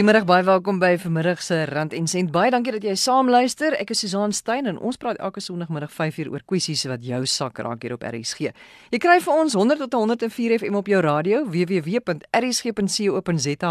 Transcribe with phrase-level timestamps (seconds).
[0.00, 2.30] Goeiemôre, baie welkom by vanmiddag se Rand en Sent.
[2.32, 3.74] Baie dankie dat jy saam luister.
[3.76, 7.60] Ek is Susan Stein en ons praat elke Sondagmiddag 5uur oor kwessies wat jou sak
[7.60, 8.48] raak hier op RSG.
[8.94, 13.12] Jy kry vir ons 100 tot 104 FM op jou radio, www.rsg.co.za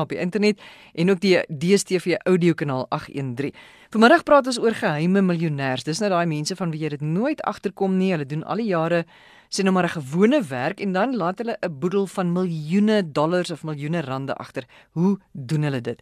[0.04, 0.62] op die internet
[0.94, 3.58] en ook die DStv audiokanaal 813.
[3.90, 5.82] Vanmiddag praat ons oor geheime miljonêers.
[5.90, 8.14] Dis nou daai mense van wie jy dit nooit agterkom nie.
[8.14, 9.02] Hulle doen al die jare
[9.50, 13.52] sien nou maar 'n gewone werk en dan laat hulle 'n boedel van miljoene dollars
[13.52, 14.66] of miljoene rande agter.
[14.92, 16.02] Hoe doen hulle dit?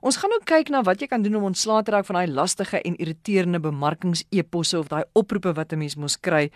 [0.00, 2.28] Ons gaan nou kyk na wat jy kan doen om ontslae te raak van daai
[2.28, 6.50] lastige en irriterende bemarkings-eposse of daai oproepe wat 'n mens mos kry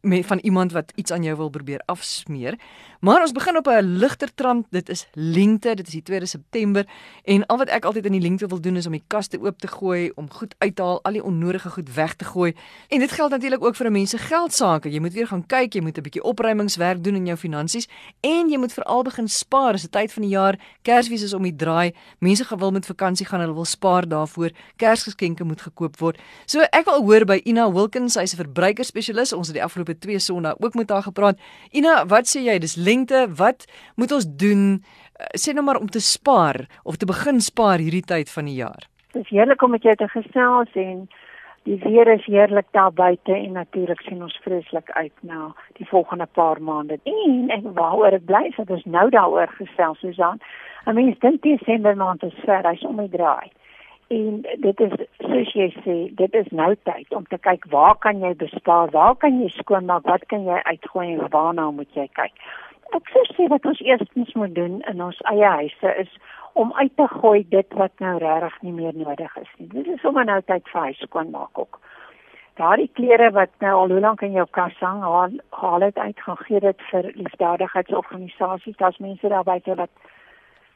[0.00, 2.58] met van iemand wat iets aan jou wil probeer afsmeer.
[3.00, 4.66] Maar ons begin op 'n ligter trant.
[4.70, 6.86] Dit is lengte, dit is die 2de September
[7.24, 9.58] en al wat ek altyd in die lengte wil doen is om die kaste oop
[9.58, 12.54] te gooi, om goed uit te haal, al die onnodige goed weg te gooi.
[12.88, 14.90] En dit geld natuurlik ook vir 'n mens se geld sake.
[14.90, 17.88] Jy moet weer gaan kyk, jy moet 'n bietjie opruimingswerk doen in jou finansies
[18.20, 19.72] en jy moet veral begin spaar.
[19.72, 21.94] Dis 'n tyd van die jaar, Kersfees is om die draai.
[22.18, 24.50] Mense gewil met vakansie gaan, hulle wil spaar daarvoor.
[24.76, 26.18] Kersgeskenke moet gekoop word.
[26.46, 29.32] So ek wil hoor by Ina Wilkins, sy's 'n verbruikerspesialis.
[29.32, 31.38] Ons het die afgelope 2 Sondae ook met haar gepraat.
[31.70, 32.58] Ina, wat sê jy?
[32.58, 37.06] Dis lengte, wat moet ons doen eh, sê nou maar om te spaar of te
[37.06, 38.88] begin spaar hierdie tyd van die jaar?
[39.12, 41.08] Dit is heerlik om met jou te gesels en
[41.68, 46.26] die weer is heerlik daar buite en natuurlik sien ons vreeslik uit na die volgende
[46.26, 46.98] paar maande.
[47.04, 50.40] En ek waaroor ek bly dat ons nou daaroor gesels Susan.
[50.86, 53.50] Mean, dit is Desember maand is ver, hy's om die draai.
[54.10, 58.18] En dit is soos jy sê, dit is nou tyd om te kyk waar kan
[58.18, 58.90] jy bespaar?
[58.90, 60.08] Waar kan jy skoonmaak?
[60.08, 62.34] Wat kan jy uitgooi en waarna moet jy kyk?
[62.96, 66.10] ek sou sê wat ons eerstens moet doen in ons eie huise is
[66.58, 69.68] om uit te gooi dit wat nou regtig nie meer nodig is nie.
[69.74, 71.78] Dit is sommer nou tyd vir huis skoonmaak ook.
[72.58, 76.24] Daardie klere wat nou al hoe lank in jou kas hang, haal, haal dit uit,
[76.26, 78.76] gaan gee dit vir liefdadigheidsorganisasies.
[78.82, 80.10] Daar's mense daar buite wat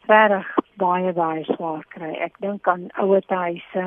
[0.09, 2.13] regtig baie baie swaar kry.
[2.27, 3.87] Ek dink aan ouer huise.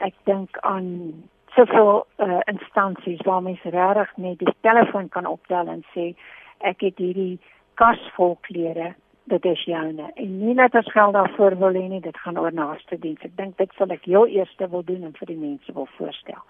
[0.00, 1.12] Ek dink aan
[1.54, 6.12] soveel uh, instansies waar mense regtig net die telefoon kan optel en sê
[6.58, 7.38] ek het hierdie
[7.80, 8.94] kas vol klere.
[9.30, 10.08] Dit is joune.
[10.16, 13.20] En nie net as geld daarvoor wil hê nie dit gaan oor naaste diens.
[13.22, 16.40] Ek dink dit sal ek heel eers wil doen en vir die mense wil voorstel.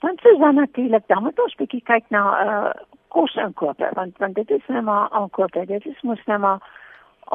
[0.00, 2.70] Dan sê dan natuurlik dan moet ons bietjie kyk na uh,
[3.08, 5.66] kos inkope want want dit is net maar aankope.
[5.66, 6.62] Dit is mos net maar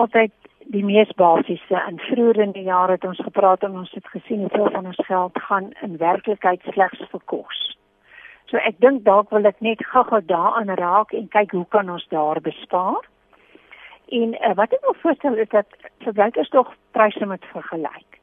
[0.01, 0.33] altyd
[0.75, 4.45] die mees basiese en vroeër in die jare het ons gepraat en ons het gesien
[4.47, 7.65] hoeveel van ons geld gaan in werklikheid slegs vir kos
[8.51, 12.05] So ek dink dalk wil ek net gou-gou daaraan raak en kyk hoe kan ons
[12.13, 13.01] daar bespaar?
[14.13, 18.19] En uh, wat ek wil voorstel is dat verbruikers tog pryse moet vergelyk.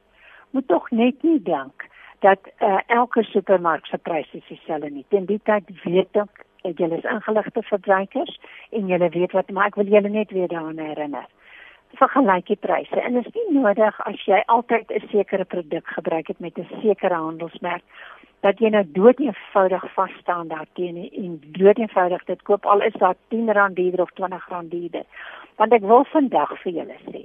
[0.55, 1.87] Moet tog net nie dink
[2.23, 5.05] dat uh, elke supermark se pryse dieselfde nie.
[5.11, 6.45] Teen die tyd weet ek
[6.79, 8.37] julle is ingeligte verbruikers
[8.71, 11.27] en julle weet wat maar ek wil julle net weer daaraan herinner.
[11.99, 16.39] Vergelyk die pryse en is nie nodig as jy altyd 'n sekere produk gebruik het
[16.39, 17.83] met 'n sekere handelsmerk
[18.43, 22.93] dat jy nou dood eenvoudig vas staan daarteen en dood eenvoudig dit koop al is
[22.93, 25.05] daar R10 duurder of R20 duurder.
[25.55, 27.23] Want ek wil vandag vir julle sê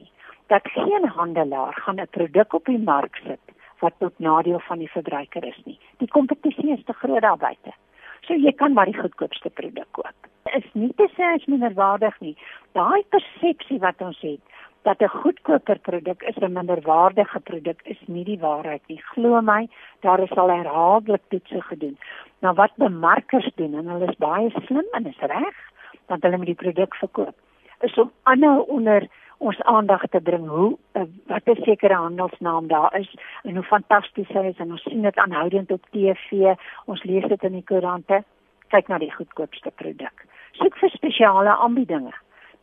[0.52, 3.44] dat geen handelaar gaan 'n produk op die mark sit
[3.78, 5.78] wat tot nadeel van die verbruiker is nie.
[5.98, 7.72] Die kompetisie is te groot daar buite.
[8.20, 10.18] So jy kan maar die goedkoopste produk koop.
[10.56, 12.36] Is nie te sê as minderwaardig nie.
[12.72, 14.40] Daai persepsie wat ons het
[14.82, 19.02] dat 'n goedkoper produk is 'n minderwaardige produk is nie die waarheid nie.
[19.02, 19.68] Glo my,
[20.00, 21.98] daar is al herhaaldelik toetse gedoen.
[22.38, 25.56] Nou wat bemarkers doen en hulle is baie slim en is reg,
[26.06, 27.34] want hulle moet die produk verkoop.
[27.80, 29.08] Is om aanhou onder
[29.38, 34.28] ons aandag te bring hoe uh, wat 'n sekere handelsnaam daar is en hoe fantasties
[34.28, 38.24] hy is en ons sien dit aanhoudend op TV, ons lees dit in die koerante.
[38.68, 40.24] Kyk na die goedkoopste produk.
[40.52, 42.12] Soek vir spesiale aanbiedinge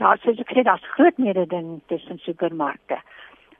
[0.02, 3.00] daar soos ek sê daar's groot mededing tussen supermarkte.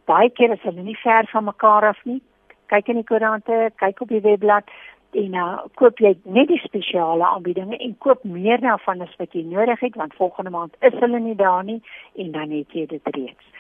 [0.06, 2.22] Baie keer is hulle nie ver van mekaar af nie.
[2.70, 4.70] Kyk in die koerante, kyk op die webblad
[5.16, 9.36] en nou uh, koop jy net die spesiale aanbiedinge en koop meer daarvan as wat
[9.38, 11.80] jy nodig het want volgende maand is hulle nie daar nie
[12.24, 13.54] en dan het jy dit reeds.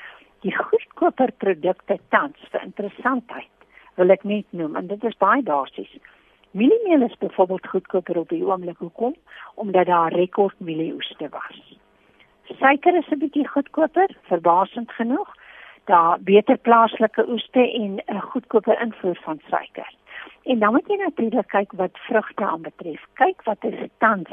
[0.43, 3.51] Die goedkoper produkte tans vir interessantheid
[3.95, 5.95] wil ek net noem en dit is baie basies.
[6.51, 9.15] Mieliemeel is byvoorbeeld goedkoper op die oomblik hoekom
[9.55, 11.63] omdat daar rekord mielieoeste was.
[12.53, 15.33] Suiker is 'n bietjie goedkoper, verbasend genoeg.
[15.85, 19.93] Daar beter plaaslike oeste en 'n goedkoper invoer van suiker.
[20.43, 23.05] En dan moet jy natuurlik kyk wat vrugte aanbetref.
[23.13, 24.29] Kyk wat is tans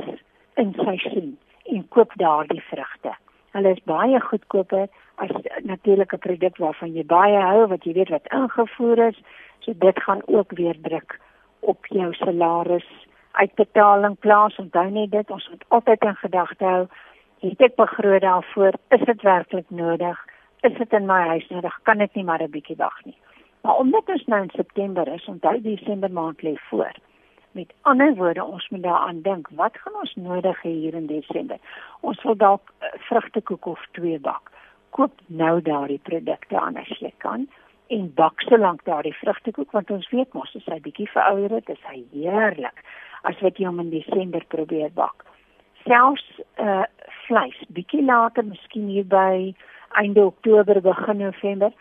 [0.55, 3.13] in seisoen en koop daardie vrugte.
[3.51, 5.31] Hulle is baie goedkoper as
[5.63, 9.23] natuurlike produk waarvan jy baie hou wat jy weet wat ingevoer is.
[9.59, 11.21] So dit gaan ook weer druk
[11.61, 12.89] op jou salaris
[13.33, 14.57] uitbetaling plaas.
[14.57, 16.87] Onthou net dit, ons moet altyd in gedagte hou
[17.43, 20.19] het ek begroot daarvoor is dit werklik nodig
[20.63, 23.17] is dit in my huis nodig, kan dit nie maar 'n bietjie wag nie.
[23.63, 26.93] Maar omdat ons nou in September is, onthou Desember maand lê voor.
[27.53, 31.59] Met ander woorde, ons moet daaraan dink, wat gaan ons nodig hê hier in Desember?
[32.01, 34.51] Ons wil dalk uh, vrugtekoek of twee bak.
[34.91, 37.49] Koop nou daardie produkte as jy kan
[37.87, 41.83] en bak solank daardie vrugtekoek want ons weet mos as hy bietjie verouder het, is
[41.83, 42.85] hy heerlik
[43.23, 45.25] as jy hom in Desember probeer bak.
[45.85, 46.85] Selfs uh
[47.27, 49.55] vleis, bietjie later, miskien hier by
[50.01, 51.73] einde Oktober begin November,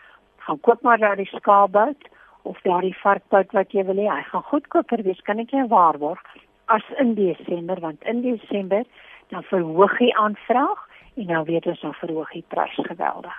[0.46, 2.08] gaan koop maar daardie skaapbout
[2.42, 4.08] of daardie varkbout wat jy wil hê.
[4.10, 6.20] Hy gaan goedkoper wees, kan ek jou waarborg,
[6.66, 8.84] as in Desember want in Desember
[9.30, 13.38] dan verhoog die aanvraag en dan weet ons dan verhoog die prys geweldig.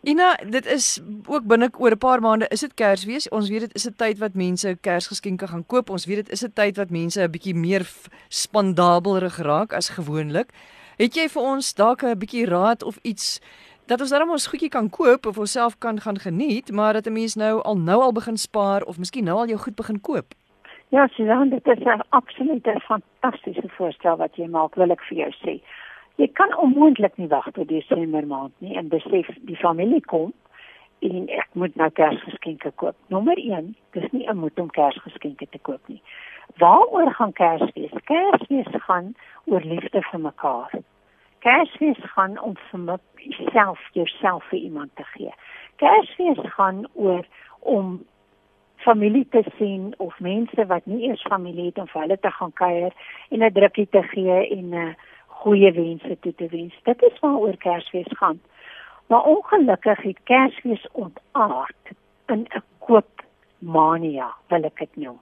[0.00, 3.28] Ina, dit is ook binne oor 'n paar maande is dit Kersfees.
[3.28, 5.90] Ons weet dit is 'n tyd wat mense Kersgeskenke gaan koop.
[5.90, 7.84] Ons weet dit is 'n tyd wat mense 'n bietjie meer
[8.28, 10.48] spandabelrig raak as gewoonlik.
[11.00, 13.40] Het jy vir ons dalk 'n bietjie raad of iets
[13.88, 17.12] dat ons darm ons goedjie kan koop of onsself kan gaan geniet, maar dat 'n
[17.12, 20.34] mens nou al nou al begin spaar of miskien nou al jou goed begin koop?
[20.88, 25.30] Ja, Susan, dit is 'n absolute fantastiese voorstel wat jy maak, wil ek vir jou
[25.30, 25.60] sê.
[26.16, 30.32] Jy kan onmoontlik nie wag tot Desember maand nie en besef die familie kom
[30.98, 32.96] en ek moet nou Kersgeskenke koop.
[33.06, 36.02] Nommer 1, dis nie 'n moet om Kersgeskenke te koop nie.
[36.58, 37.90] Waaroor gaan Kersfees?
[38.04, 39.14] Kersfees gaan
[39.44, 40.70] oor liefde vir mekaar.
[41.40, 45.32] Kersfees gaan om vir myself, jouself vir iemand te gee.
[45.80, 47.24] Kersfees gaan oor
[47.60, 48.02] om
[48.84, 52.52] familie te sien of mense wat nie eers familie het om vir hulle te gaan
[52.52, 52.92] kuier
[53.30, 54.94] en 'n drukkie te gee en 'n uh,
[55.40, 56.74] goeie wense toe te wens.
[56.84, 58.40] Dit is waaroor Kersfees gaan.
[59.06, 61.84] Maar ongelukkig het Kersfees ontaard
[62.26, 65.18] in 'n koopmania, wil ek dit noem.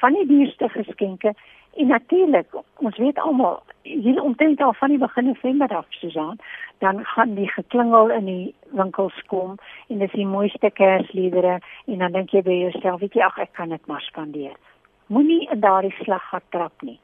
[0.00, 1.34] Van die duurste geskenke
[1.76, 2.46] En natuurlik,
[2.76, 6.38] ons weet almal hier omtrent al van die begin November af, Susan,
[6.78, 9.54] dan gaan die geklingel in die winkels kom
[9.86, 13.52] en dis die mooiste kersliedere en dan dink jy by jouself, weet jy, ag ek
[13.58, 14.56] kan dit maar spandeer.
[15.06, 16.98] Moenie in daardie slag gaan trap nie.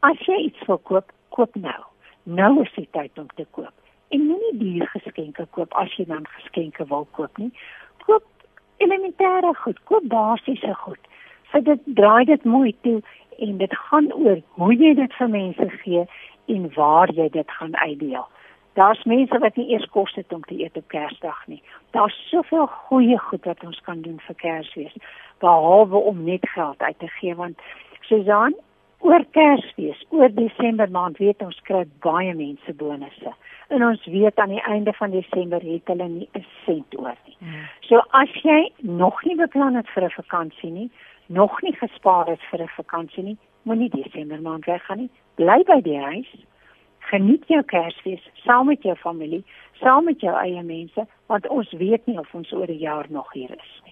[0.00, 1.80] As jy iets wil koop, koop nou.
[2.22, 3.74] Nou is die tyd om te koop.
[4.12, 7.52] En moenie duur geskenke koop as jy dan geskenke wil koop nie.
[8.06, 8.26] Koop
[8.82, 11.00] elementêre goed, koop basiese goed.
[11.52, 13.00] Vir dit draai dit mooi toe
[13.38, 16.06] en dit gaan oor hoe jy dit vir mense gee
[16.46, 18.26] en waar jy dit gaan uitdeel.
[18.72, 21.62] Daar's mense wat nie eers kos het om te eet op Kersdag nie.
[21.90, 24.94] Daar's soveel goeie goed wat ons kan doen vir Kersfees
[25.38, 27.58] behalwe om net geld uit te gee want
[28.00, 28.54] Susan
[28.98, 33.32] oor Kersfees, oor Desember maand weet ons kry baie mense bonusse.
[33.74, 37.36] En ons weet aan die einde van Desember het hulle nie 'n sent oor nie.
[37.38, 37.66] Hmm.
[37.80, 40.90] So as jy nog nie beplan het vir 'n vakansie nie,
[41.26, 45.10] nog nie gespaar het vir 'n vakansie nie, moenie Desember maand weggaan nie.
[45.34, 46.30] Bly by die huis.
[46.98, 52.06] Geniet jou Kersfees saam met jou familie, saam met jou eie mense, want ons weet
[52.06, 53.91] nie of ons oor 'n jaar nog hier is nie.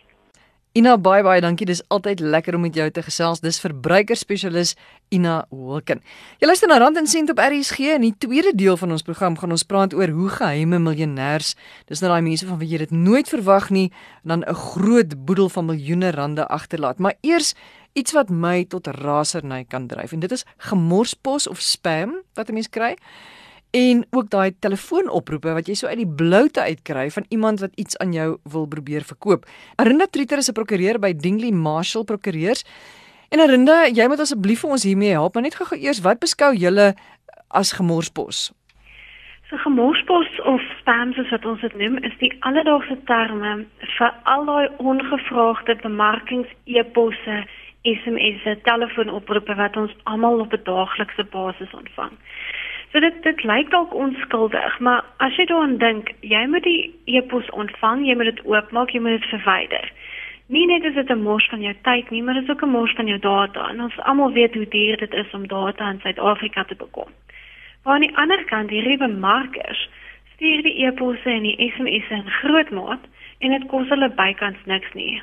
[0.78, 1.66] Ina baie baie dankie.
[1.66, 3.40] Dis altyd lekker om met jou te gesels.
[3.42, 4.76] Dis verbruikerspesialis
[5.10, 5.98] Ina Holken.
[6.38, 9.34] Jy luister na Rand en Sent op RSG en die tweede deel van ons program
[9.40, 11.56] gaan ons praat oor hoe geheime miljonêers,
[11.90, 13.90] dis nou daai mense van wie jy dit nooit verwag nie,
[14.22, 17.02] dan 'n groot boedel van miljoene rande agterlaat.
[17.02, 17.54] Maar eers
[17.94, 22.54] iets wat my tot raserny kan dryf en dit is gemorspos of spam wat 'n
[22.54, 22.94] mens kry
[23.70, 27.98] en ook daai telefoonoproepe wat jy so uit die bloute uitkry van iemand wat iets
[27.98, 29.46] aan jou wil probeer verkoop.
[29.76, 32.64] Arinda Trieter is 'n prokureur by Dingley Marshall Prokureurs.
[33.28, 36.54] En Arinda, jy moet asseblief vir ons hiermee help, maar net gou eers wat beskou
[36.54, 36.94] julle
[37.48, 38.52] as gemorspos?
[39.48, 44.44] So gemorspos of spam soos wat ons dit noem, is die alledaagse terme vir al
[44.44, 47.46] daai ongevraagde bemarkings-eposse
[47.82, 52.12] SMS'e, telefoonoproepe wat ons almal op 'n daaglikse basis ontvang.
[52.92, 57.50] So dit dit lyk dalk onskuldig, maar as jy daaraan dink, jy moet die e-pos
[57.54, 59.92] ontvang, jy moet dit oopmaak, jy moet dit verwyder.
[60.50, 62.74] Nie net is dit 'n mors van jou tyd nie, maar dit is ook 'n
[62.74, 63.68] mors van jou data.
[63.68, 67.10] En ons almal weet hoe duur dit is om data in Suid-Afrika te bekom.
[67.84, 69.88] Maar aan die ander kant, hierdie bemarkers
[70.34, 73.04] stuur die e-posse en die SMS'e in groot maat
[73.38, 75.22] en dit kos hulle bykans niks nie.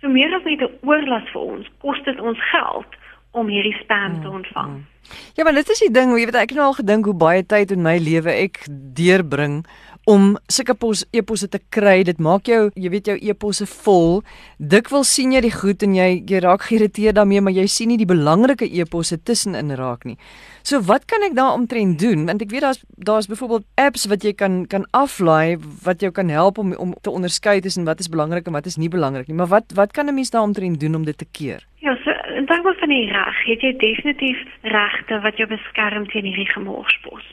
[0.00, 2.96] So meer as net 'n oorlas vir ons, kos dit ons geld
[3.34, 4.68] om hierdie spam te mm, ontvang.
[4.70, 4.92] Mm, mm.
[5.36, 7.42] Ja, maar dit is die ding, jy weet ek het nou al gedink hoe baie
[7.44, 8.62] tyd in my lewe ek
[8.96, 9.64] deurbring
[10.04, 12.02] om sulke pos eposse te kry.
[12.04, 14.22] Dit maak jou, jy weet jou eposse vol.
[14.58, 18.00] Dikwels sien jy die goed en jy jy raak geïrriteerd daarmee, maar jy sien nie
[18.00, 20.18] die belangrike eposse tussenin raak nie.
[20.64, 22.24] So wat kan ek daar omtrent doen?
[22.28, 26.32] Want ek weet daar's daar's byvoorbeeld apps wat jy kan kan aflaai wat jou kan
[26.32, 29.36] help om om te onderskei tussen wat is belangrik en wat is nie belangrik nie.
[29.36, 31.60] Maar wat wat kan 'n mens daar omtrent doen om dit te keer?
[31.84, 36.24] Ja, so in terme van die reg, het jy definitief regte wat jou beskerm teen
[36.24, 37.24] hierdie gemorspos.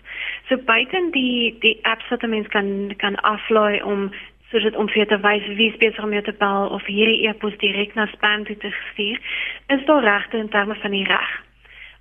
[0.51, 4.12] So buiten die die apps wat 'n mens kan kan aflaai om
[4.50, 7.58] soos dit om vir te wys wie besig om jou te bel of hierdie e-pos
[7.58, 9.20] direk na spam toe te stuur,
[9.67, 11.31] is daar regte in terme van die reg.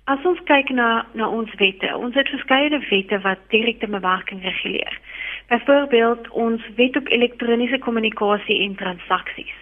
[0.03, 4.99] As ons kyk na na ons wette, ons het verskeie wette wat direkte bemarking reguleer.
[5.47, 9.55] Byvoorbeeld ons wet op elektroniese kommunikasie en transaksies.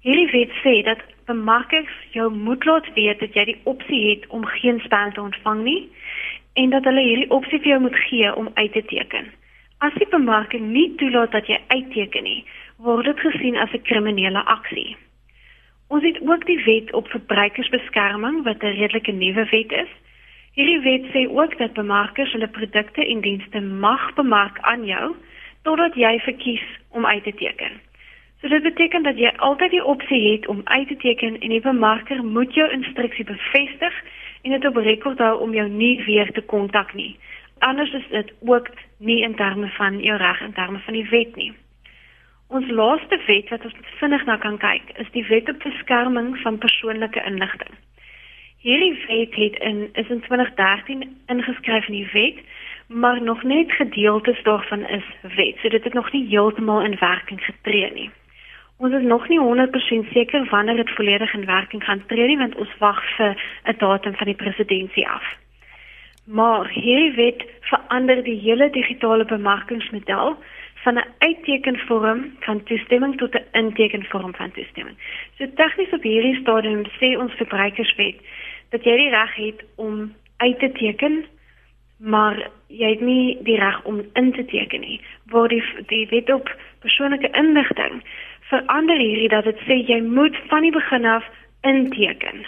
[0.00, 4.44] Hierdie wet sê dat bemarkers jou moet laat weet dat jy die opsie het om
[4.44, 5.88] geen spam te ontvang nie
[6.52, 9.26] en dat hulle hierdie opsie vir jou moet gee om uit te teken.
[9.78, 12.44] As die bemarking nie toelaat dat jy uitteken nie,
[12.76, 14.96] word dit gesien as 'n kriminele aksie.
[15.88, 19.92] Ons het ook die wet op verbruikersbeskerming wat 'n redelike nuwe wet is.
[20.54, 25.14] Hierdie wet sê ook dat bemarkers hulle produkte en dienste mag bemark aan jou
[25.62, 27.72] totdat jy verkies om uit te teken.
[28.40, 31.60] So dit beteken dat jy altyd die opsie het om uit te teken en die
[31.60, 33.94] bemarker moet jou instruksie bevestig
[34.42, 37.16] en dit op rekord hou om jou nie weer te kontak nie
[37.58, 38.68] anders is dit ook
[38.98, 41.52] nie in terme van jou reg in terme van die wet nie.
[42.48, 46.58] Ons laaste wet wat ons vinnig na kan kyk, is die Wet op Beskerming van
[46.58, 47.74] Persoonlike Inligting.
[48.58, 52.40] Hierdie wet het in is in 2013 ingeskryf in die wet,
[52.86, 55.58] maar nog net gedeeltes daarvan is wet.
[55.60, 58.10] So dit het nog nie heeltemal in werking getree nie.
[58.78, 62.54] Ons is nog nie 100% seker wanneer dit volledig in werking gaan tree nie, want
[62.54, 65.24] ons wag vir 'n datum van die presidentskap af.
[66.24, 70.36] Maar hierdie wet verander die hele digitale bemarkingsmodel
[70.84, 74.96] van 'n uittekenvorm van toestemming tot 'n intekenvorm van toestemming.
[75.38, 78.16] So tegnies op hierdie stadium sê ons verbruikerswet
[78.70, 81.24] dat jy die reg het om uit te teken,
[81.98, 85.00] maar jy het nie die reg om in te teken nie.
[85.26, 88.02] Waar die die wet op persoonlike inligting
[88.50, 91.26] verander hierdie dat dit sê jy moet van die begin af
[91.66, 92.46] inteken.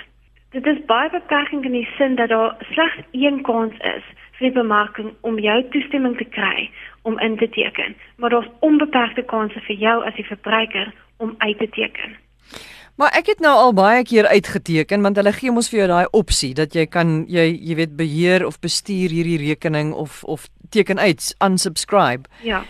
[0.51, 4.07] Dit is baie beperkend in die sin dat daar slegs een kans is
[4.39, 6.71] vir die bemarking om jou toestemming te kry
[7.03, 11.59] om in te teken, maar daar's onbeperkte kansse vir jou as die verbruiker om uit
[11.59, 12.17] te teken.
[13.01, 16.09] Maar ek het nou al baie keer uitgeteken want hulle gee ons vir jou daai
[16.17, 20.99] opsie dat jy kan jy jy weet beheer of bestuur hierdie rekening of of teken
[20.99, 22.29] uit unsubscribe.
[22.45, 22.65] Ja.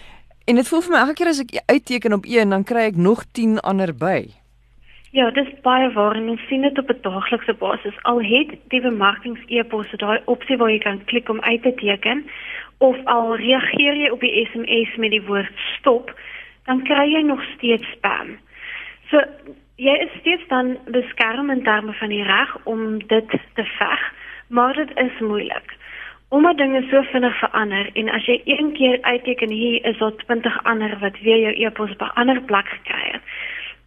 [0.50, 2.96] En dit voel vir my elke keer as ek uitteken op een dan kry ek
[2.98, 4.32] nog 10 ander by.
[5.14, 8.00] Ja, dis baie waar en ons sien dit op 'n daaglikse basis.
[8.02, 12.26] Al het die bemarkings-e-posse daai opsie waar jy kan klik om uit te teken
[12.78, 16.14] of al reageer jy op die SMS met die woord stop,
[16.64, 18.38] dan kry jy nog steeds spam.
[19.10, 19.22] So
[19.76, 24.12] jy is steeds dan beskerm in terme van die reg om dit te veg,
[24.48, 25.78] maar dit is moeilik.
[26.30, 30.64] Omdat dinge so vinnig verander en as jy een keer uitteken hier is daar 20
[30.64, 33.22] ander wat weer jou e-pos op 'n ander plek gekry het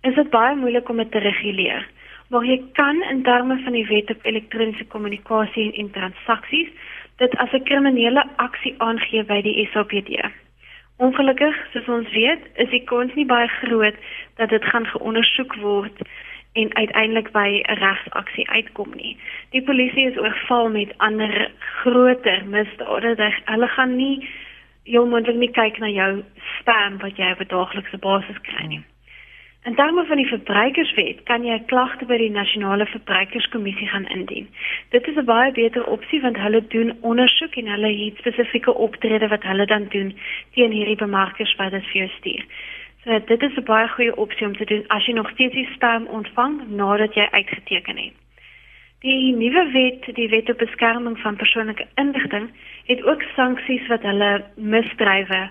[0.04, 1.86] is dit baie moeilik om dit te reguleer.
[2.28, 6.72] Maar jy kan in terme van die wet op elektroniese kommunikasie en, en transaksies
[7.22, 10.32] dit as 'n kriminele aksie aangee by die SAPD.
[10.98, 13.96] Ongelukkig, soos ons weet, is die kans nie baie groot
[14.36, 16.02] dat dit gaan geondersoek word
[16.54, 19.18] en uiteindelik by 'n regsaksie uitkom nie.
[19.50, 23.34] Die polisie is oorval met ander groter misdade.
[23.46, 24.28] Hulle gaan nie
[24.84, 26.24] jou moontlik nie kyk na jou
[26.60, 28.84] spam wat jy op 'n daaglikse basis kry nie.
[29.64, 34.48] In terme van die verbruikerswet kan jy 'n klagte by die nasionale verbruikerskommissie gaan indien.
[34.90, 39.28] Dit is 'n baie beter opsie want hulle doen ondersoek en hulle het spesifieke optrede
[39.28, 40.18] wat hulle dan doen
[40.54, 42.46] teen hierdie bemarkers wat dit vir jou stuur.
[43.04, 45.70] So dit is 'n baie goeie opsie om te doen as jy nog steeds die
[45.74, 48.14] spam ontvang nadat jy uitgeteken het.
[49.00, 52.52] Die nuwe wet, die wet op beskerming van persoonlike inligting,
[52.86, 55.50] het ook sanksies wat hulle misdrywe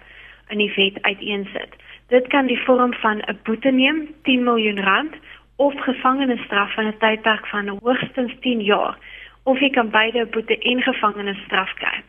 [0.49, 1.77] in die wet uiteensit.
[2.09, 5.15] Dit kan die vorm van 'n boete neem, 10 miljoen rand
[5.57, 8.97] of gevangenisstraf van 'n tydperk van hoogstens 10 jaar
[9.43, 12.03] of jy kan beide boete en gevangenisstraf kry.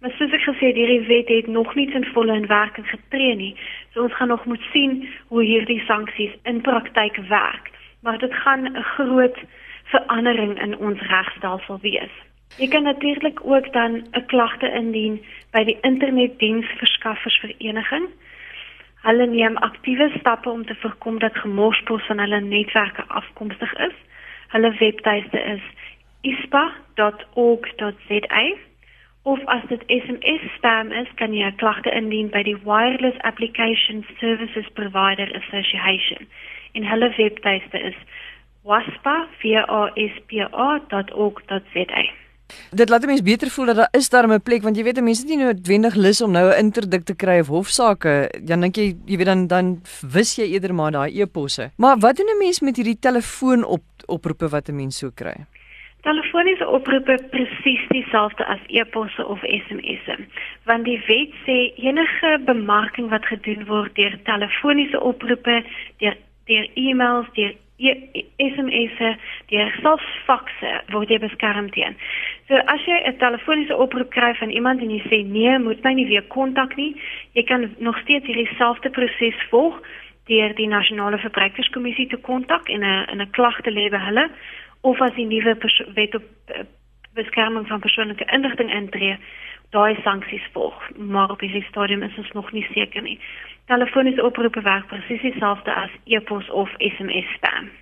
[0.00, 3.34] Maar soos ek gesê het, hierdie wet het nog nie in volle in werking getree
[3.34, 3.56] nie.
[3.92, 7.70] So ons gaan nog moet sien hoe hierdie sanksies in praktyk werk.
[8.02, 9.38] Maar dit gaan 'n groot
[9.84, 12.10] verandering in ons regstelsel wees.
[12.56, 18.08] Jy kan natuurlik ook dan 'n klagte indien by die internetdiensverskaffersvereniging
[19.06, 23.94] Hulle neem aktiewe stappe om te voorkom dat gemorspos van hulle netwerke afkomstig is.
[24.48, 25.62] Hulle webtuiste is
[26.20, 28.44] ispa.org.za
[29.26, 34.06] of as dit SMS spam is, kan jy 'n klagte indien by die Wireless Application
[34.20, 36.26] Services Provider Association.
[36.72, 37.94] En hulle webtuiste is
[38.62, 39.64] waspa.org.za.
[42.70, 45.20] Dit laat mense beter voel dat daar is daar 'n plek want jy weet mense
[45.20, 48.30] het nie noodwendig lus om nou 'n interdik te kry of hofsaake.
[48.42, 51.70] Dan dink jy jy weet dan dan wis jy eerder maar daai e-posse.
[51.76, 55.34] Maar wat doen 'n mens met hierdie telefoon op oproepe wat 'n mens so kry?
[56.06, 60.16] Telefoniese oproepe presies dieselfde as e-posse of SMS'e.
[60.68, 65.62] Want die wet sê enige bemarking wat gedoen word deur telefoniese oproepe,
[66.02, 69.10] deur deur e-mails, deur e SMS'e,
[69.50, 71.98] deur selfs fakse word jy beskerm teen.
[72.48, 75.92] So as jy 'n telefoniese oproep kry van iemand en jy sê nee, moet my
[75.92, 76.94] nie weer kontak nie,
[77.34, 79.82] jy kan nog steeds hierdie selfde proses volg
[80.26, 84.30] deur die nasionale verbruikerskommissie te kontak en 'n 'n klag te lê by hulle
[84.86, 85.56] of as die nuwe
[85.94, 86.64] wet op uh,
[87.18, 89.16] beskerming van persoonlike inligting intree,
[89.74, 90.76] daai sanksies volg.
[90.96, 93.18] Maar op hierdie stadium is ons nog nie seker nie.
[93.66, 97.72] Telefoniese oproepe werk presies dieselfde as e-pos of SMS spam.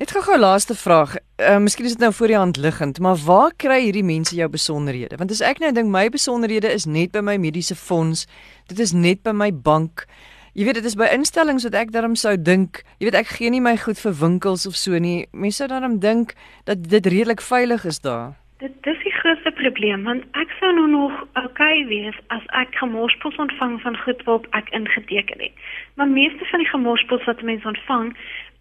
[0.00, 1.16] Net gou-gou laaste vraag.
[1.36, 4.48] Uh, miskien is dit nou voor die hand liggend, maar waar kry hierdie mense jou
[4.48, 5.16] besonderhede?
[5.20, 8.26] Want as ek nou dink my besonderhede is net by my mediese fonds,
[8.72, 10.06] dit is net by my bank.
[10.50, 13.52] Jy weet dit is by instellings wat ek daarom sou dink, jy weet ek gee
[13.54, 15.28] nie my goed vir winkels of so nie.
[15.30, 16.34] Mense sou daarom dink
[16.66, 18.32] dat dit redelik veilig is daar.
[18.58, 23.38] Dit dis die grootste probleem want ek sou nou nog okay wees as ek gemorspos
[23.38, 25.54] ontvang van goed wat ek ingeteken het.
[25.94, 28.10] Maar meeste van die gemorspos wat mense ontvang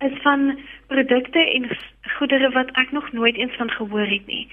[0.06, 0.54] is van
[0.94, 1.66] produkte en
[2.20, 4.46] goedere wat ek nog nooit eens van gehoor het nie.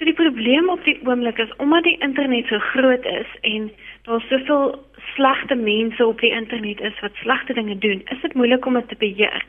[0.00, 3.66] So die probleem op die oomblik is omdat die internet so groot is en
[4.08, 4.70] daar soveel
[5.14, 8.88] slegte mense op die internet is wat slegte dinge doen, is dit moeilik om dit
[8.88, 9.44] te beheer.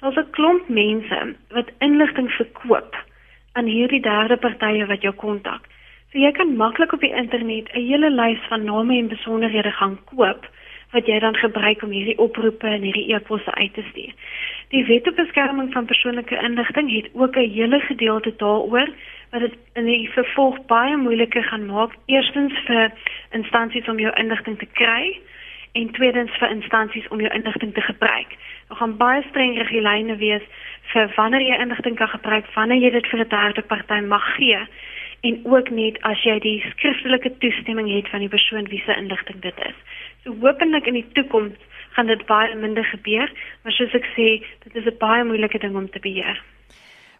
[0.00, 2.96] Daar's 'n klomp mense wat inligting verkoop
[3.52, 5.68] aan hierdie derde partye wat jou kontak.
[6.12, 9.98] So jy kan maklik op die internet 'n hele lys van name en besonderhede gaan
[10.04, 10.48] koop
[10.90, 14.14] wat jy dan gebruik om hierdie oproepe en hierdie e-posse uit te stuur.
[14.70, 18.88] Die wet op beskerming van persoonlike inligting het ook 'n hele gedeelte daaroor
[19.30, 22.92] wat dit in die vervolg baie moeiliker gaan maak eerstens vir
[23.30, 25.18] instansies om jou inligting te kry
[25.72, 28.30] en tweedens vir instansies om jou inligting te gebruik.
[28.68, 30.42] Daar gaan baie streng riglyne wees
[30.92, 34.58] vir wanneer jy inligting kan gebruik, wanneer jy dit vir 'n derde party mag gee
[35.20, 39.40] en ook net as jy die skriftelike toestemming het van die persoon wie se inligting
[39.40, 39.74] dit is.
[40.22, 41.58] So hopelik in die toekoms
[41.96, 45.76] gaan dit baie minder gebeur, maar soos ek sê, dit is 'n baie moeilike ding
[45.76, 46.40] om te beheer.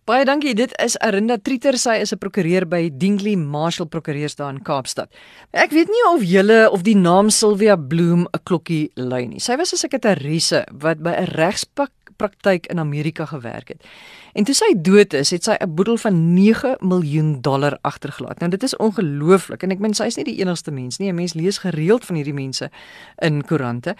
[0.09, 0.54] Baie dankie.
[0.56, 1.76] Dit is Arinda Trieter.
[1.78, 5.09] Sy is 'n prokureur by Dingley Marshall Prokureurs daar in Kaapstad.
[5.52, 9.38] Ek weet nie of julle of die naam Sylvia Bloem 'n klokkie lui nie.
[9.38, 13.87] Sy was 'n sekretarisse wat by 'n regspak praktyk in Amerika gewerk het.
[14.33, 18.38] En toe sy dood is, het sy 'n boedel van 9 miljoen dollar agtergelaat.
[18.38, 21.09] Nou dit is ongelooflik en ek meen sy is nie die enigste mens nie.
[21.11, 22.70] 'n Mens lees gereeld van hierdie mense
[23.18, 23.96] in koerante.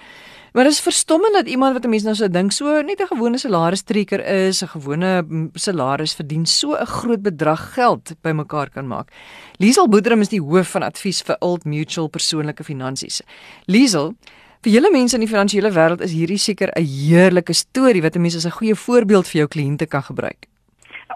[0.53, 3.07] Maar dit is verstommend dat iemand wat 'n mens nou sou dink so net 'n
[3.07, 9.11] gewone salaris-trekker is, 'n gewone salaris verdien so 'n groot bedrag geld bymekaar kan maak.
[9.59, 13.23] Liesel Boedrum is die hoof van advies vir Old Mutual persoonlike finansies.
[13.65, 14.15] Liesel,
[14.65, 18.21] vir julle mense in die finansiële wêreld is hierdie seker 'n heerlike storie wat 'n
[18.21, 20.47] mens as 'n goeie voorbeeld vir jou kliënte kan gebruik.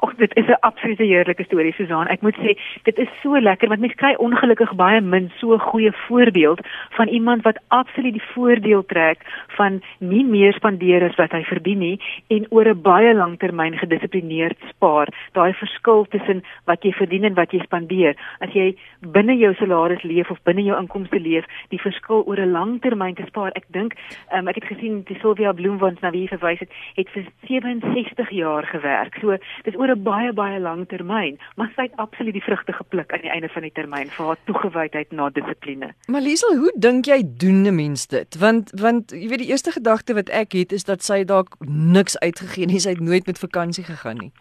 [0.00, 2.08] Ag dit is 'n absolute heerlike storie Susan.
[2.08, 5.60] Ek moet sê dit is so lekker want mense kry ongelukkig baie min so 'n
[5.60, 6.60] goeie voorbeeld
[6.96, 9.18] van iemand wat absoluut die voordeel trek
[9.56, 13.78] van nie meer spandeer as wat hy verdien nie en oor 'n baie lang termyn
[13.78, 15.08] gedissiplineerd spaar.
[15.32, 18.16] Daai verskil tussen wat jy verdien en wat jy spandeer.
[18.40, 22.52] As jy binne jou salaris leef of binne jou inkomste leef, die verskil oor 'n
[22.52, 23.52] lang termyn te spaar.
[23.54, 23.94] Ek dink
[24.32, 28.66] um, ek het gesien die Sylvia Bloemwans na wie verwys het, het vir 67 jaar
[28.66, 29.18] gewerk.
[29.20, 33.12] So dis oor 'n baie baie lang termyn, maar sy het absoluut die vrugte gepluk
[33.12, 35.92] aan die einde van die termyn vir haar toegewydheid na dissipline.
[36.06, 38.38] Maar Liesel, hoe dink jy doen 'n mens dit?
[38.38, 42.16] Want want jy weet die eerste gedagte wat ek het is dat sy dalk niks
[42.24, 44.32] uitgegee nie, sy het nooit met vakansie gegaan nie.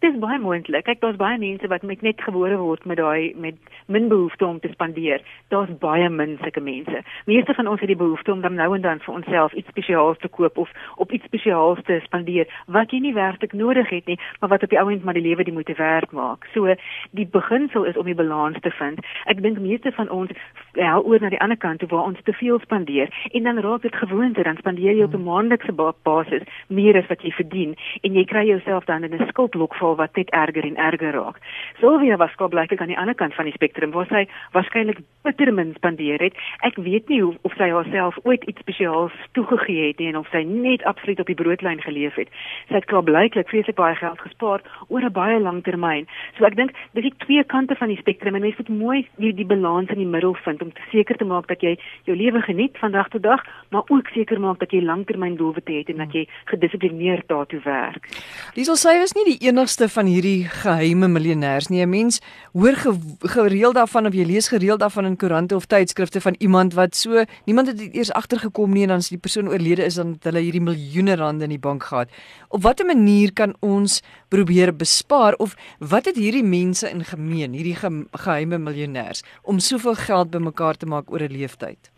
[0.00, 0.86] Dis baie moontlik.
[0.86, 3.56] Kyk, daar's baie mense wat met net gebore word met daai met
[3.92, 5.20] min behoefte om te spandeer.
[5.52, 7.02] Daar's baie min sulke mense.
[7.28, 10.16] Meeste van ons het die behoefte om dan nou en dan vir onsself iets spesiaals
[10.22, 14.16] te koop of op iets spesiaals te spandeer wat jy nie werklik nodig het nie,
[14.40, 16.48] maar wat op die ouend maar die lewe die moeite werd maak.
[16.54, 16.72] So
[17.12, 19.04] die beginsel is om die balans te vind.
[19.28, 20.32] Ek dink meeste van ons
[20.80, 23.84] hel oor na die ander kant toe waar ons te veel spandeer en dan raak
[23.84, 25.76] dit gewoonte, dan spandeer jy op 'n maandelikse
[26.08, 30.06] basis meer as wat jy verdien en jy kry jouself dan in 'n skuldblok geval
[30.06, 31.38] wat net erger en erger raak.
[31.80, 35.74] Sylvia was klaarblyk aan die ander kant van die spektrum waar sy waarskynlik bitter min
[35.76, 36.34] spandeer het.
[36.62, 40.28] Ek weet nie hoe of sy haarself ooit iets spesiaals toegegee het nie en of
[40.30, 42.28] sy net absoluut op die broodlyn geleef het.
[42.68, 46.06] Sy het klaarblyklik vreeslik baie geld gespaar oor 'n baie lang termyn.
[46.38, 49.34] So ek dink dis die twee kante van die spektrum en mens moet mooi die,
[49.34, 52.40] die balans in die middel vind om te seker te maak dat jy jou lewe
[52.42, 55.96] geniet van dag tot dag, maar ook seker maak dat jy langtermyn doelwitte het en
[55.96, 58.08] dat jy gedissiplineerd daartoe werk.
[58.54, 61.80] Dis al sy is nie die enigste enkelste van hierdie geheime miljonêers nie.
[61.80, 62.20] 'n Mens
[62.52, 66.74] hoor ge gereeld daarvan of jy lees gereeld daarvan in koerante of tydskrifte van iemand
[66.74, 70.12] wat so niemand het eers agtergekom nie en dan as die persoon oorlede is dan
[70.12, 72.08] het hulle hierdie miljoene rande in die bank gehad.
[72.48, 77.76] Op watter manier kan ons probeer bespaar of wat het hierdie mense in gemeen, hierdie
[77.76, 81.90] ge geheime miljonêers om soveel geld bymekaar te maak oor 'n leeftyd?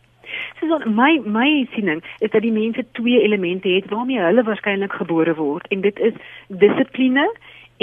[0.61, 5.35] Susan, my my siening is dat die mense twee elemente het waarmee hulle waarskynlik gebore
[5.35, 6.15] word en dit is
[6.49, 7.27] dissipline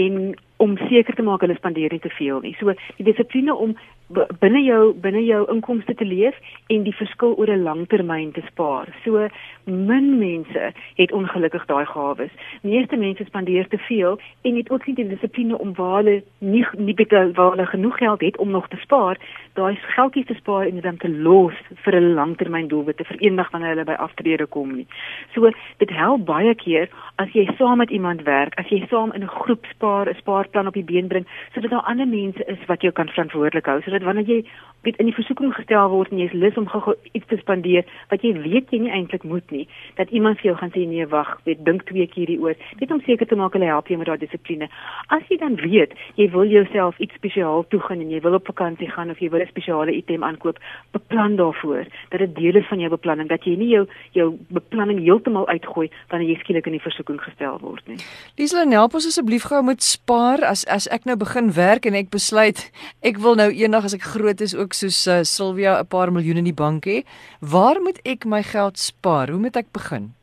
[0.03, 2.55] en om seker te maak hulle spandeer nie te veel nie.
[2.59, 3.75] So die dissipline om
[4.09, 6.35] binne jou binne jou inkomste te leef
[6.73, 8.87] en die verskil oor 'n langtermyn te spaar.
[9.03, 9.27] So
[9.65, 12.31] min mense het ongelukkig daai gawes.
[12.61, 16.65] Meeste mense spandeer te veel en het ook nie die dissipline om waar hulle nie
[16.77, 19.17] nie beter waar hulle genoeg geld het om nog te spaar,
[19.53, 23.69] daai geldjies te spaar en dit dan te los vir 'n langtermyndoelwitte vir eendag wanneer
[23.69, 24.87] hulle by aftrede kom nie.
[25.33, 29.23] So dit help baie keer as jy saam met iemand werk, as jy saam in
[29.23, 32.81] 'n groep spaar, 'n spaarplan op die been bring, sodat daar ander mense is wat
[32.81, 34.43] jou kan verantwoordelik hou, sodat wanneer jy
[34.81, 37.87] weet in die versoeking gestel word en jy is lus om gou iets te spandeer
[38.11, 39.65] wat jy weet jy nie eintlik moet nie,
[39.97, 42.55] dat iemand vir jou gaan sê nee, wag, weet dink twee keer hieroor.
[42.79, 44.69] Dit om seker te maak hulle help jou met daardie dissipline.
[45.11, 48.87] As jy dan weet jy wil jouself iets spesiaal toegun en jy wil op vakansie
[48.91, 50.59] gaan of jy wil 'n spesiale item aankoop,
[50.95, 55.03] beplan daarvoor dat dit deel is van jou beplanning dat jy nie jou jou beplanning
[55.03, 57.97] heeltemal uitgooi wanneer jy skielik in die versoeking gestel word nie.
[58.37, 62.09] Liesel, help ons asseblief gou met spaar as as ek nou begin werk en ek
[62.09, 66.13] besluit ek wil nou eendag as ek groot is ook soos uh, Sylvia 'n paar
[66.13, 67.01] miljoen in die bank hê,
[67.41, 69.33] waar moet ek my geld spaar?
[69.33, 70.13] Hoe moet ek begin?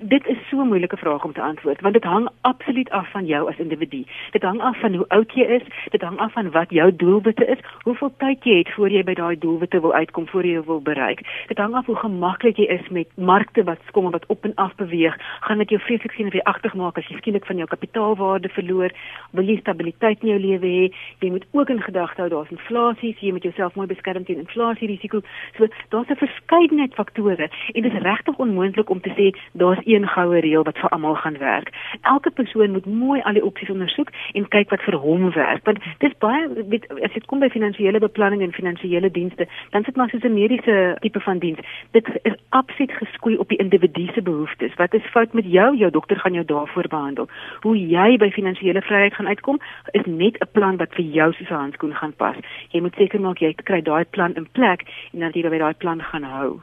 [0.00, 3.26] Dit is so 'n moeilike vraag om te antwoord want dit hang absoluut af van
[3.26, 4.04] jou as individu.
[4.30, 7.46] Dit hang af van hoe oud jy is, dit hang af van wat jou doelwitte
[7.46, 10.80] is, hoeveel tyd jy het voor jy by daai doelwitte wil uitkom, voor jy wil
[10.80, 11.20] bereik.
[11.48, 14.54] Dit hang af hoe gemaklik jy is met markte wat kom en wat op en
[14.54, 15.16] af beweeg.
[15.40, 18.48] Gaan dit jou vreeslik sien of jy agtig maak as jy skielik van jou kapitaalwaarde
[18.48, 18.90] verloor?
[19.30, 20.94] Wil jy stabiliteit in jou lewe hê?
[21.18, 24.38] Jy moet ook in gedagte hou daar's inflasie, so jy moet jouself mooi beskerm teen
[24.38, 25.20] inflasie risiko.
[25.56, 30.08] So daar's 'n verskeidenheid faktore en dit is regtig onmoontlik om te sê daar's een
[30.08, 31.70] goue reël wat vir almal gaan werk.
[32.00, 35.64] Elke persoon moet mooi al die opsies ondersoek en kyk wat vir hom werk.
[35.64, 39.96] Want dis baie weet, as dit kom by finansiële beplanning en finansiële dienste, dan sit
[39.96, 41.58] maar soos 'n mediese tipe van diens.
[41.90, 44.74] Dit is absoluut geskoei op die individu se behoeftes.
[44.74, 45.76] Wat is fout met jou?
[45.76, 47.28] Jou dokter gaan jou daarvoor behandel.
[47.60, 51.50] Hoe jy by finansiële vryheid gaan uitkom, is net 'n plan wat vir jou soos
[51.50, 52.36] 'n handskoen gaan pas.
[52.68, 55.74] Jy moet seker maak jy kry daai plan in plek en dan jy by daai
[55.74, 56.60] plan gaan hou.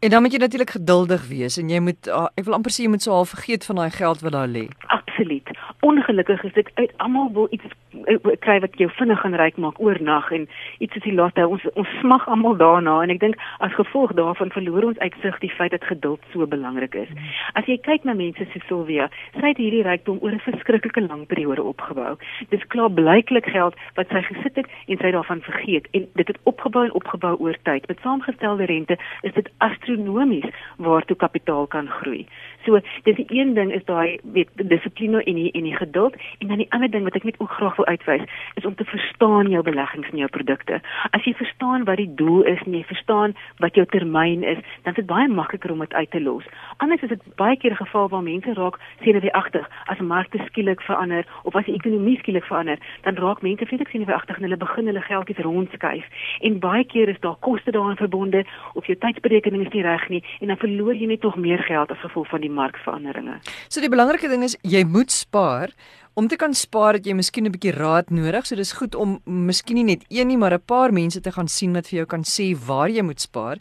[0.00, 2.86] En dan moet jy natuurlik geduldig wees en jy moet uh, ek wil amper sê
[2.86, 4.66] jy moet so half vergeet van daai geld wat daar lê.
[4.86, 5.51] Absoluut.
[5.84, 7.64] Ongelukkig is dit uit almal wil iets
[8.06, 10.44] uh, kry wat jou vinnig gaan ryk maak oornag en
[10.78, 14.52] iets is die laaste ons ons smag almal daarna en ek dink as gevolg daarvan
[14.54, 17.10] verloor ons uitsig die feit dat geduld so belangrik is.
[17.58, 19.08] As jy kyk na mense so Silvia,
[19.40, 22.14] sy het hierdie rykdom oor 'n verskriklike lang periode opgebou.
[22.54, 26.38] Dis klaar blyklik geld wat sy gesit het en sy daarvan vergeet en dit het
[26.44, 27.88] opgebou en opgebou oor tyd.
[27.88, 30.46] Met saamgestelde rente is dit astronomies
[30.78, 32.26] waartoe kapitaal kan groei.
[32.64, 36.48] So dis die een ding is daai weet dissipline en die en die geduld en
[36.48, 38.22] dan die ander ding wat ek net ook graag wil uitwys
[38.54, 40.80] is om te verstaan jou beleggings en jou produkte.
[41.10, 44.94] As jy verstaan wat die doel is en jy verstaan wat jou termyn is, dan
[44.94, 46.44] is dit baie makliker om dit uit te los.
[46.76, 51.24] Anders is dit baie keer 'n geval waar mense raak senuweeagtig as markte skielik verander
[51.42, 55.00] of as die ekonomie skielik verander, dan raak mense vreeslik senuweeagtig en hulle begin hulle
[55.00, 56.06] geldjies rondskuif.
[56.40, 58.44] En baie keer is daar koste daaraan verbonde
[58.74, 61.90] of jou tydsberekening is nie reg nie en dan verloor jy net nog meer geld
[61.90, 63.40] as gevolg van die markveranderinge.
[63.68, 65.74] So die belangrike ding is jy moet spaar.
[66.14, 68.46] Om te kan spaar het jy miskien 'n bietjie raad nodig.
[68.46, 71.48] So dis goed om miskien nie net een nie, maar 'n paar mense te gaan
[71.48, 73.58] sien wat vir jou kan sê waar jy moet spaar.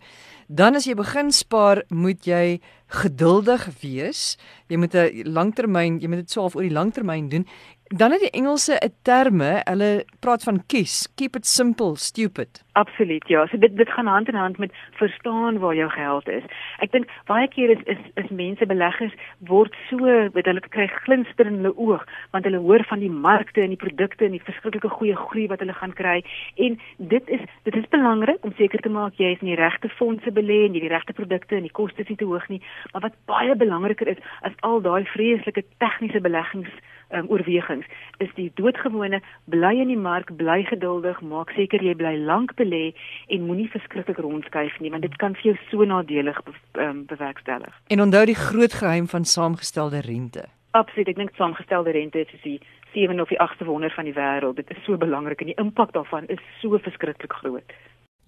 [0.49, 4.38] Dan as jy begin spaar, moet jy geduldig wees.
[4.67, 7.45] Jy moet 'n langtermyn, jy moet dit swaaf oor die langtermyn doen.
[7.93, 12.63] Dan het die Engelse 'n terme, hulle praat van KISS, keep it simple, stupid.
[12.71, 13.47] Absoluut ja.
[13.47, 16.43] So dit dit gaan hand in hand met verstaan waar jou geld is.
[16.77, 19.97] Ek dink baie keer is is is mense beleggers word so
[20.34, 23.84] weet hulle kry glinster in hulle oog want hulle hoor van die markte en die
[23.86, 26.23] produkte en die verskriklike goeie groei wat hulle gaan kry
[26.56, 29.89] en dit is dit is belangrik om seker te maak jy is in die regte
[29.89, 32.62] fondse belê en jy die regte produkte en die kostes nie te hoog nie.
[32.93, 36.71] Maar wat baie belangriker is as al daai vreeslike tegniese beleggings
[37.13, 37.86] um, oorwegings
[38.24, 39.21] is die doodgewone
[39.52, 42.91] bly in die mark, bly geduldig, maak seker jy bly lank belê
[43.30, 47.74] en moenie verskriklik rondskuif nie want dit kan vir jou so nadelig be, um, bewerkstellig.
[47.93, 50.47] En onthou die groot geheim van saamgestelde rente.
[50.78, 52.60] Absoluut, ek dink saamgestelde rente is die
[52.93, 54.60] sewe of die agste wonder van die wêreld.
[54.60, 57.76] Dit is so belangrik en die impak daarvan is so verskriklik groot.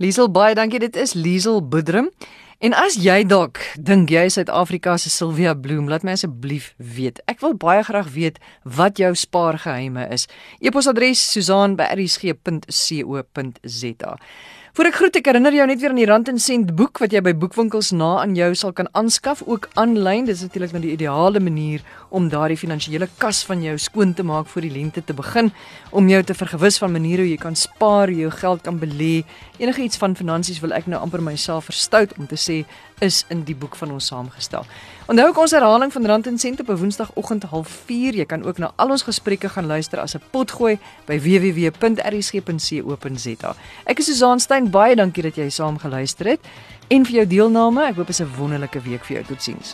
[0.02, 0.80] Liesel baie dankie.
[0.82, 2.10] Dit is Liesel Boedrum.
[2.60, 7.22] En as jy dalk dink jy is Suid-Afrika se Sylvia Bloem, laat my asseblief weet.
[7.30, 10.28] Ek wil baie graag weet wat jou spaargeheime is.
[10.62, 14.18] E-posadres susaan@rsg.co.za.
[14.74, 17.12] Voor ek groet, ek herinner jou net weer aan die Rand en Sent boek wat
[17.14, 20.26] jy by boekwinkels na aan jou sal kan aanskaf ook aanlyn.
[20.26, 24.50] Dis natuurlik nou die ideale manier om daardie finansiële kas van jou skoon te maak
[24.50, 25.52] voor die lente te begin,
[25.94, 29.12] om jou te vergewis van maniere hoe jy kan spaar, jou geld kan belê.
[29.62, 32.64] Enige iets van finansies wil ek nou amper myself verstout om te sê
[33.06, 34.66] is in die boek van ons saamgestel.
[35.04, 38.16] Onthou ek ons herhaling van Rand en Sent op 'n Woensdagoggend 04:30.
[38.16, 41.96] Jy kan ook na al ons gesprekke gaan luister as 'n potgooi by www.rsg.co.za.
[43.86, 46.39] Ek is Susan Stein, baie dankie dat jy saam geluister het
[46.88, 47.84] en vir jou deelname.
[47.88, 49.26] Ek hoop dit is 'n wonderlike week vir jou.
[49.28, 49.74] Totsiens.